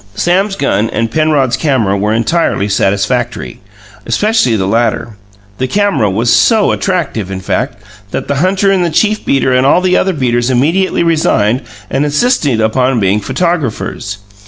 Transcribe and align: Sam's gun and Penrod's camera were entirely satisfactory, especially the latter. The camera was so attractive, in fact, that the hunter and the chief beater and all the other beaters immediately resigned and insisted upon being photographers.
Sam's 0.15 0.55
gun 0.55 0.89
and 0.89 1.11
Penrod's 1.11 1.55
camera 1.55 1.95
were 1.95 2.11
entirely 2.11 2.67
satisfactory, 2.67 3.59
especially 4.07 4.55
the 4.55 4.65
latter. 4.65 5.15
The 5.59 5.67
camera 5.67 6.09
was 6.09 6.33
so 6.33 6.71
attractive, 6.71 7.29
in 7.29 7.39
fact, 7.39 7.83
that 8.09 8.27
the 8.27 8.37
hunter 8.37 8.71
and 8.71 8.83
the 8.83 8.89
chief 8.89 9.23
beater 9.23 9.53
and 9.53 9.63
all 9.63 9.79
the 9.79 9.97
other 9.97 10.13
beaters 10.13 10.49
immediately 10.49 11.03
resigned 11.03 11.61
and 11.87 12.03
insisted 12.03 12.59
upon 12.59 12.99
being 12.99 13.19
photographers. 13.19 14.17